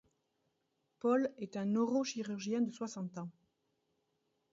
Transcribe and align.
Paul 0.97 1.31
est 1.37 1.57
un 1.57 1.65
neurochirurgien 1.65 2.61
de 2.61 2.71
soixante 2.71 3.19
ans. 3.19 3.29